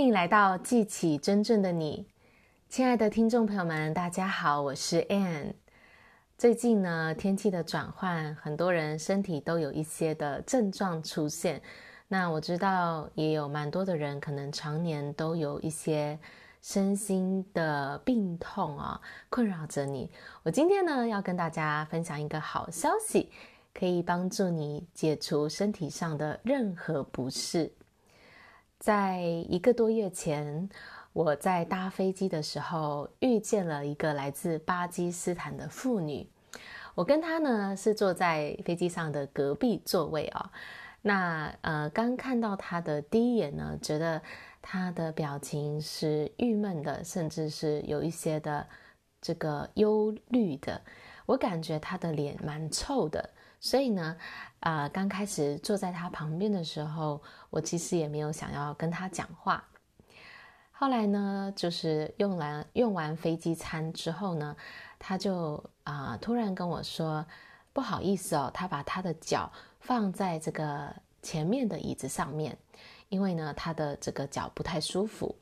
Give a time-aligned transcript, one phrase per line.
[0.00, 2.06] 欢迎来到记起真正的你，
[2.70, 5.52] 亲爱的听众朋友们，大家好，我是 Ann。
[6.38, 11.60] 最近呢，天气的转换，很多人身体都有一些的症状出现。
[12.08, 16.18] 那我知道也有蛮多的人，可能常年都有一些
[16.62, 18.98] 身心的病痛啊，
[19.28, 20.10] 困扰着你。
[20.42, 23.30] 我今天呢，要跟大家分享一个好消息，
[23.74, 27.70] 可以帮助你解除身体上的任何不适。
[28.80, 30.66] 在一个多月前，
[31.12, 36.26] 我在搭飞机的时候遇见了一个来自巴基斯坦的妇女。
[36.94, 40.50] 我跟她呢是坐在飞机上的隔壁座位哦。
[41.02, 44.22] 那呃，刚看到她的第一眼呢，觉得
[44.62, 48.66] 她的表情是郁闷的，甚至是有一些的
[49.20, 50.80] 这个忧虑的。
[51.26, 53.28] 我感觉她的脸蛮臭的。
[53.60, 54.16] 所以呢，
[54.60, 59.62] 啊、呃，刚开始坐在他旁边的时候，我其实也没有想要跟他讲话。
[60.72, 64.56] 后来呢，就是用完用完飞机餐之后呢，
[64.98, 67.24] 他就啊、突然跟我说
[67.74, 70.90] ：“不好意思哦，他把他的脚放在这个
[71.20, 72.56] 前面的椅子上面，
[73.10, 75.36] 因为呢他的这个脚不太舒服。”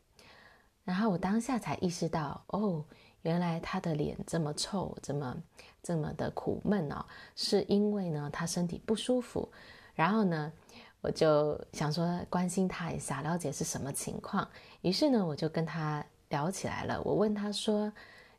[0.85, 2.85] 然后我当下才意识到，哦。
[3.22, 5.36] 原来他的脸这么臭，这么
[5.83, 9.48] 这么的苦闷哦，是因为呢他身体不舒服。
[9.94, 10.52] 然后呢，
[11.00, 14.48] 我就想说关心他一下，了解是什么情况。
[14.83, 17.02] 于是呢，我就跟他聊起来了。
[17.02, 17.92] 我问他说：“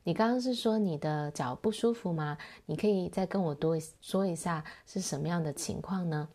[0.03, 2.37] 你刚刚是说你的脚不舒服吗？
[2.65, 6.27] 你可以再跟我多说一下是什么样的情况呢？”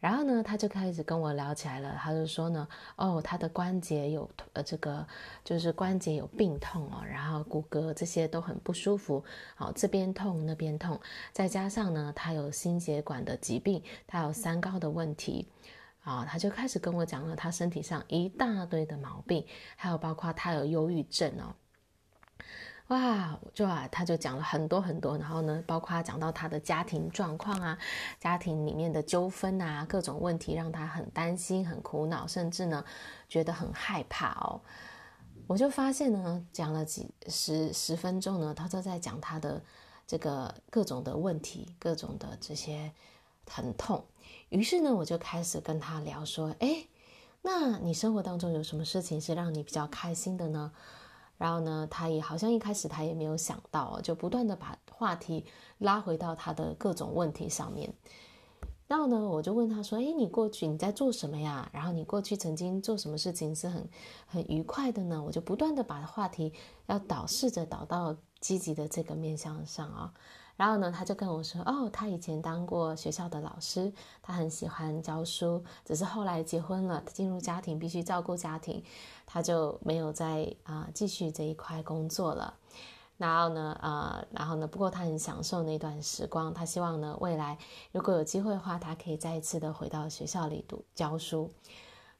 [0.00, 1.94] 然后呢，他就开始跟我聊起来了。
[1.98, 5.06] 他就说呢，哦，他的关节有呃，这个
[5.44, 9.22] 就是关节有病痛哦，然后骨骼这些都很不舒服，
[9.54, 10.98] 好、哦，这边痛那边痛，
[11.32, 15.46] 再加上呢，他有心血管的疾病，他有三高的问题，
[16.02, 19.44] 啊、他就开始跟我讲了他身体上一大堆的毛病，
[19.76, 21.54] 还有包括他有忧郁症哦。
[22.90, 27.78] 哇，就啊，他就讲了很多很多，然后呢，包括讲到他的家庭状况啊，
[28.18, 32.84] 家庭里面的纠纷啊，各种问题让他很担心、很苦恼，甚至呢，
[33.28, 34.60] 觉得很害怕哦。
[35.46, 39.62] 我就发现呢，讲了几十十分钟呢，他都在讲他的
[40.04, 42.90] 这个各种的问题，各种的这些
[43.46, 44.04] 疼痛。
[44.48, 46.84] 于是呢，我就开始跟他聊说，哎，
[47.42, 50.72] 那你生活当中有什么事情是让你比较开心的呢？
[51.40, 55.46] 然后呢，他也好像一开始他也没有想到，就不断的把话题
[55.78, 57.94] 拉回到他的各种问题上面。
[58.86, 61.70] 然后呢，我就问他说：“诶，你过去你在做什么呀？
[61.72, 63.88] 然后你过去曾经做什么事情是很
[64.26, 66.52] 很愉快的呢？”我就不断的把话题
[66.88, 70.12] 要导，试着导到积极的这个面向上啊。
[70.60, 73.90] 然后呢，他就跟我说：“哦，他以前当过学校的老师，
[74.20, 78.84] 他很喜欢教书，只是后来结婚了，他进入家庭必须照顾家庭，
[79.24, 82.52] 他就没有再啊、继续这一块工作了。
[83.16, 87.56] 然后呢，呃，然后呢，不过他很享受那段时光，他希望呢，未来
[87.92, 91.50] 如果有机会的话，他可以再一次的回到学校里读教书。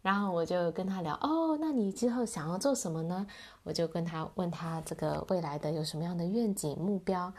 [0.01, 3.27] 然后我就跟他聊：哦，那你之后想要做什么呢？
[3.65, 7.31] 我就跟他问他这个未来的有什么样的愿景目标。”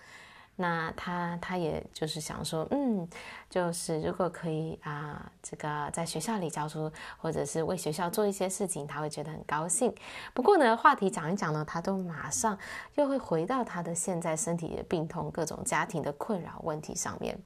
[0.62, 3.06] 那他他也就是想说，嗯，
[3.50, 9.94] 就是如果可以啊、这个在学校里教书，或者是为学校做一些事情，他会觉得很高兴。
[10.34, 12.58] 不过呢，话题讲一讲呢，他都马上
[12.96, 17.38] 又会回到他的现在身体的病痛、各种家庭的困扰问题上面。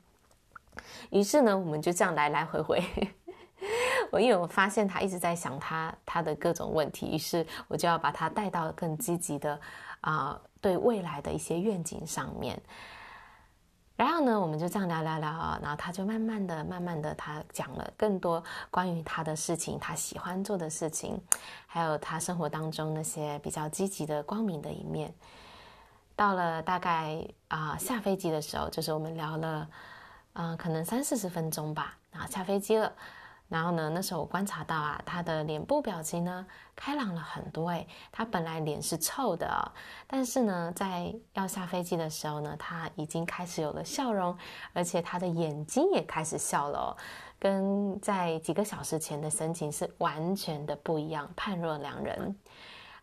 [1.09, 2.84] 于是呢，我们就这样来来回回。
[4.12, 9.59] 我因为我发现他一直在想他他的各种问题，于是我就要把他带到更积极的
[10.02, 12.62] 啊、对未来的一些愿景上面。
[13.95, 21.17] 然后呢，我们就这样聊聊聊啊，然后他就慢慢的、慢慢的，他讲了更多关于他的事情，他喜欢做的事情，
[21.66, 25.13] 还有他生活当中那些比较积极的、光明的一面。
[26.16, 29.69] 到了大概啊、下飞机的时候，就是我们聊了，
[30.34, 32.91] 嗯、可能三四十分钟吧，然后下飞机了。
[33.47, 36.45] 然后呢，那时候我观察到啊，他的脸部表情呢
[36.75, 37.70] 开朗了很多。
[37.70, 39.72] 诶，他本来脸是臭的，
[40.08, 44.35] 但是呢，在要下飞机的时候呢，他已经开始有了笑容，
[44.73, 46.97] 而且他的眼睛也开始笑了哦，
[47.37, 52.35] 跟在几个小时前的神情是完全的不一样，判若两人。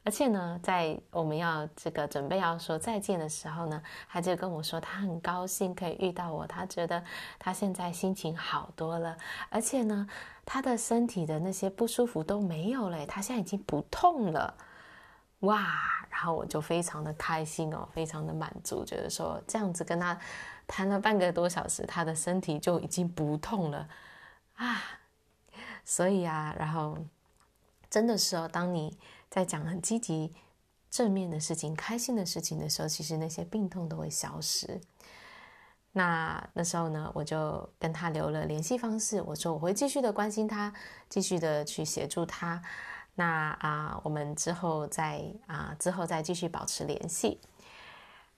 [0.04, 7.00] 而且呢，在我们要这个准备要说再见的时候呢，他就跟我说，他很高兴可以遇到我，他觉得
[7.38, 9.16] 他现在心情好多了，
[9.48, 10.04] 而且呢，
[10.44, 14.56] 他的身体的那些不舒服都没有了，他现在已经不痛了，
[15.40, 16.06] 哇！
[16.10, 20.18] 然后我就非常的开心哦，非常的满足，觉得说这样子跟他
[20.66, 23.88] 谈了半个多小时，他的身体就已经不痛了
[24.56, 24.82] 啊，
[25.84, 26.98] 所以啊，然后。
[27.90, 28.96] 真的是哦，当你
[29.28, 30.32] 在讲很积极、
[30.90, 34.80] 正面的事情、开心的事情的时候，其实那些病痛都会消失。
[35.92, 40.72] 那那时候呢，我就跟他留了联系方式，我说我会继续的关心他，
[41.08, 42.62] 继续的去协助他。
[43.14, 47.38] 那啊，我们之后再啊，之后再继续保持联系。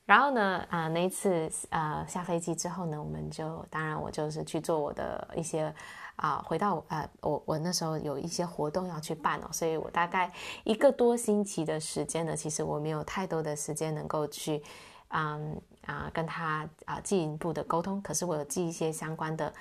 [0.05, 5.73] 然后呢，啊，那一次啊下飞机之后呢，我们就当然我就是去做我的一些
[6.17, 10.31] 啊，回到呃，我我那时候有一些活动要去办哦，所以我大概
[10.65, 14.63] 一个多星期的时间呢，其实我没有太多的时间能够去，
[15.09, 19.53] 嗯啊跟他啊进一步的沟通，可是我有寄一些相关的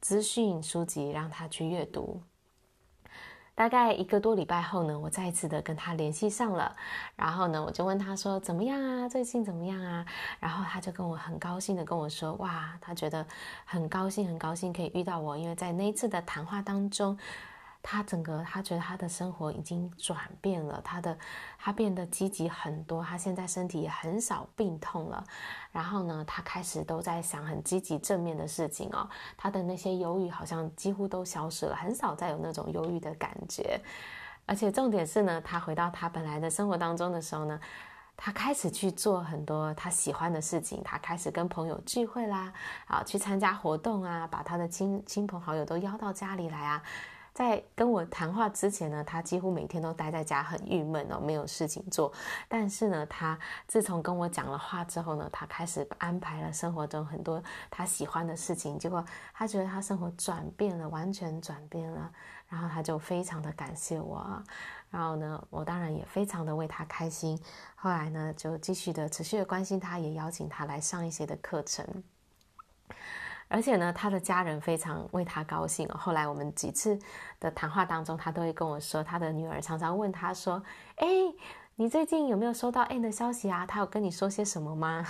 [0.00, 2.20] 资讯书籍让他去阅读。
[3.54, 6.74] 大概一个多礼拜后呢，我再一次的跟他联系上了，
[7.14, 10.06] 然后呢，我就问他说怎么样啊，最近怎么样啊？
[10.40, 13.24] 然后他就跟我很高兴的跟我说，哇，他觉得
[13.66, 17.16] 很高兴，很高兴可以遇到我，因为在那一次的谈话当中。
[17.82, 21.18] 他整个，他觉得他的生活已经转变了，他的
[21.58, 25.24] 他变得积极很多，他现在身体也很少病痛了。
[25.72, 33.80] 然后呢，他开始都在想很积极正面的事情哦，他的那些忧郁好像几乎都消失了，很少再有那种忧郁的感觉。
[34.46, 37.60] 而且重点是呢，他回到他本来的生活当中的时候呢，
[38.16, 42.52] 他开始去做很多他喜欢的事情，他开始跟朋友聚会啦，
[42.86, 46.80] 啊，去参加活动啊，把他的亲亲朋好友都邀到家里来啊。
[47.32, 52.12] 在跟我谈话之前呢，他几乎每天都待在家，很郁闷哦，没有事情做。
[52.48, 58.78] 但是呢，他自从跟我讲了话之后呢，他开始安排了生活中很多他喜欢的事情。
[58.78, 62.12] 结果他觉得他生活转变了，完全转变了。
[62.48, 64.42] 然后他就非常的感谢我，
[64.90, 67.40] 然后呢，我当然也非常的为他开心。
[67.74, 72.04] 后来呢，就继续的持续的关心他，也邀请他来上一些的课程。
[73.52, 75.96] 而且呢，他的家人非常为他高兴哦。
[75.98, 76.98] 后来我们几次
[77.38, 80.62] 的谈话当中，他都会跟我说，他的女儿常常问他说
[80.96, 81.06] ：“哎，
[81.76, 83.66] 你最近有没有收到 Anne 的消息啊？
[83.66, 85.06] 他有跟你说些什么吗？”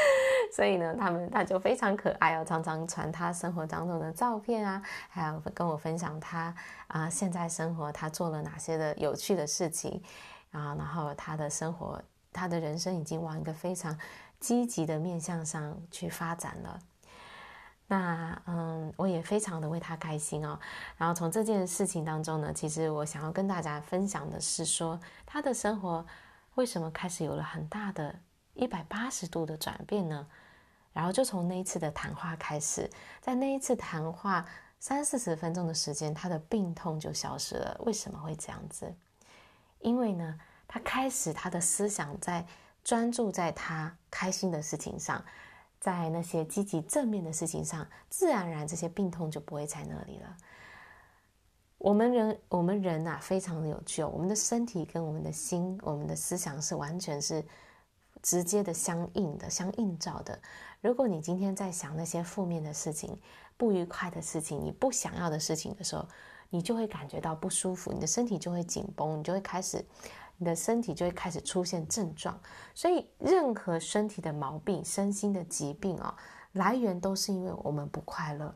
[0.52, 6.54] 所以呢，他们他就非常可爱哦，常常传他生活当中的照片啊，还有跟我分享他
[6.86, 10.02] 啊现在生活他做了哪些的有趣的事情
[10.52, 11.98] 啊，然后他的生活，
[12.30, 13.98] 他的人生已经往一个非常
[14.38, 16.78] 积极的面向上去发展了。
[17.86, 20.58] 那嗯，我也非常的为他开心哦。
[20.96, 26.04] 然后从这件事情当中呢，其实我想要跟大家分享的是说，他的生活
[26.54, 28.18] 为什么开始有了很大的
[28.54, 30.26] 一百八十度的转变呢？
[30.94, 32.90] 然后就从那一次的谈话开始，
[33.20, 34.46] 在那一次谈话
[34.80, 37.78] 三四十分钟的时间，他的病痛就消失了。
[37.84, 38.94] 为什么会这样子？
[39.80, 42.46] 因为呢，他开始他的思想在
[42.82, 45.22] 专注在他开心的事情上。
[45.84, 50.34] 在那些积极正面的事情上，自然而然这些病痛就不会在那里了。
[51.76, 54.02] 我们人，我们人啊，非常的有趣。
[54.02, 57.44] 我们的身体跟我们的心、我们的思想是完全是
[58.22, 60.40] 直接的相应的、相映照的。
[60.80, 63.14] 如果你今天在想那些负面的事情、
[63.58, 66.08] 不愉快的事情、你不想要的事情的时候，
[66.48, 69.84] 你就会感觉到不舒服，你的身体就会紧绷，你就会开始。
[70.44, 72.38] 你的身体就会开始出现症状，
[72.74, 76.14] 所以任何身体的毛病、身心的疾病啊，
[76.52, 78.54] 来源都是因为我们不快乐，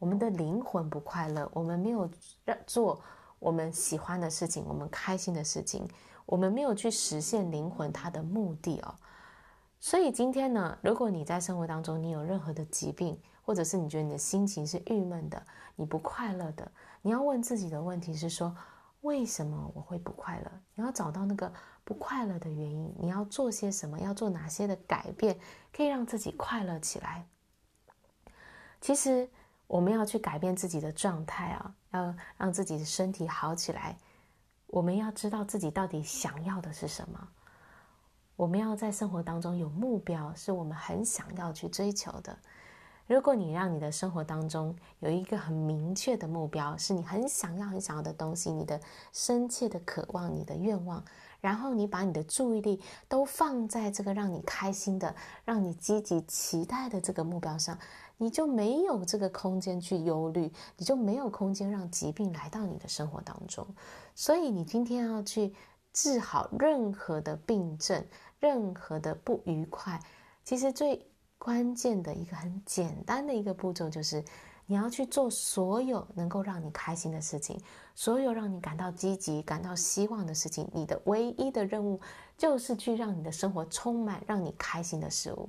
[0.00, 2.10] 我们的灵魂不快乐，我们没有
[2.44, 3.00] 让做
[3.38, 5.88] 我们喜欢的事情，我们开心的事情，
[6.26, 8.92] 我们没有去实现灵魂它的目的哦。
[9.78, 15.40] 所以今天呢，如果你在生活当中你有任何的疾病，或者是你觉得你的心情是郁闷的，
[15.76, 16.68] 你不快乐的，
[17.00, 18.52] 你要问自己的问题是说，
[19.02, 20.50] 为什么我会不快乐？
[20.74, 21.52] 你要找到那个
[21.84, 23.98] 不快乐的原因，你要做些什么？
[24.00, 25.38] 要做哪些的改变，
[25.72, 27.26] 可以让自己快乐起来？
[28.80, 29.28] 其实
[29.66, 33.96] 我们要去改变自己的状态啊，要让自己的身体好起来。
[34.66, 37.28] 我们要知道自己到底想要的是什么。
[38.36, 42.38] 我们要在生活当中有目标，是我们很想要去追求的。
[43.08, 48.78] 如果你让你的生活当中有一个很明确的目标，是你很想要、很想要的东西，你的
[49.14, 51.02] 深切的渴望、你的愿望，
[51.40, 55.14] 然后你把你的注意力都放在这个让你开心的、
[55.46, 57.78] 让你积极期待的这个目标上，
[58.18, 63.66] 你就没有这个空间去忧虑，你就没有空间让疾病来到你的生活当中。
[64.14, 65.54] 所以，你今天要去
[65.94, 68.04] 治好任何的病症、
[68.38, 69.98] 任何的不愉快，
[70.44, 71.10] 其实最。
[71.38, 74.22] 关键的一个很简单的一个步骤就是，
[74.66, 77.58] 你要去做所有能够让你开心的事情，
[77.94, 80.68] 所有让你感到积极、感到希望的事情。
[80.74, 82.00] 你的唯一的任务
[82.36, 85.48] 就是去让你的生活充满让你开心的事物。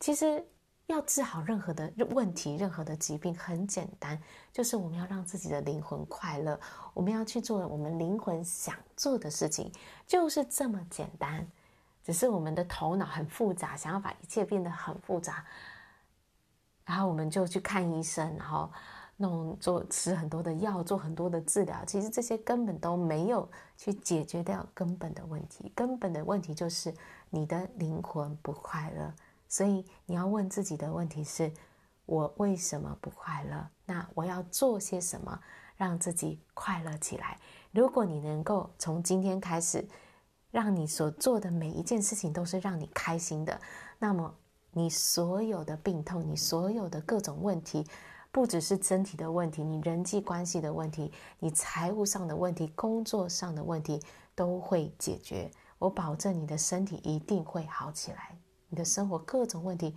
[0.00, 0.44] 其实
[0.86, 4.20] 要治好任何的问题、任何的疾病，很简单，
[4.52, 6.58] 就是我们要让自己的灵魂快乐，
[6.94, 9.72] 我们要去做我们灵魂想做的事情，
[10.06, 11.46] 就是这么简单。
[12.08, 15.44] 只是我们的头脑很复杂，想要把一切变得很复杂，
[16.86, 18.72] 然后我们就去看医生，然后
[19.18, 21.84] 弄做吃很多的药，做很多的治疗。
[21.84, 23.46] 其实这些根本都没有
[23.76, 25.70] 去解决掉根本的问题。
[25.74, 26.94] 根本的问题就是
[27.28, 29.12] 你的灵魂不快乐。
[29.46, 31.52] 所以你要问自己的问题是：
[32.06, 33.68] 我为什么不快乐？
[33.84, 35.38] 那我要做些什么
[35.76, 37.38] 让自己快乐起来？
[37.70, 39.86] 如果你能够从今天开始，
[40.50, 43.60] 让你所做的每一件事情都是让你开心的，
[43.98, 44.34] 那么
[44.72, 47.86] 你所有的病痛，你所有的各种问题，
[48.30, 54.02] 不只是身体的问题，你人际关系的问题，你财务上的问题，工作上的问题
[54.34, 55.50] 都会解决。
[55.78, 58.36] 我保证你的身体一定会好起来。
[58.68, 59.94] 你的生活各种问题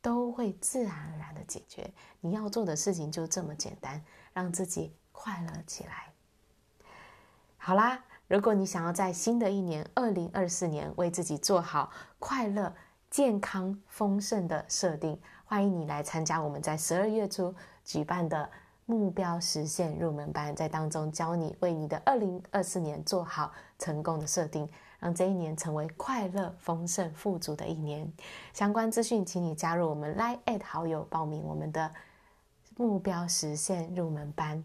[0.00, 1.92] 都会自然而然的解决。
[2.20, 6.12] 你要做的事情就这么简单，让自己快乐起来。
[7.56, 12.74] 好啦，如果你想要在新的一年二零二四年为自己做好快乐、
[13.10, 17.54] 健康、丰盛的设定，欢迎你来参加我们在十二月初
[17.84, 18.48] 举办的
[18.86, 24.68] 目标实现入门班，在当中教你为你的二零二四年做好成功的设定。
[25.00, 28.10] 让这一年成为快乐、丰盛、富足的一年。
[28.54, 31.92] 相关资讯，请你加入我们 Line@ 好友，报名我们的
[32.78, 34.64] 目标实现入门班。